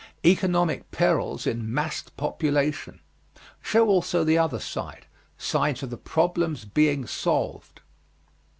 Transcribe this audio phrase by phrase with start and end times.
[0.25, 3.01] Economic perils in massed population.
[3.61, 5.05] Show also the other side.
[5.37, 7.81] Signs of the problem's being solved.